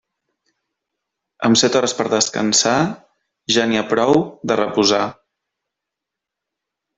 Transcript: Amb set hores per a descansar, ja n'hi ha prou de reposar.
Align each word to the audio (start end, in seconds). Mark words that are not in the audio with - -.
Amb 1.49 1.59
set 1.61 1.77
hores 1.79 1.93
per 1.99 2.05
a 2.09 2.11
descansar, 2.13 2.73
ja 3.57 3.67
n'hi 3.69 3.79
ha 3.83 3.87
prou 3.95 4.15
de 4.53 4.59
reposar. 4.63 5.03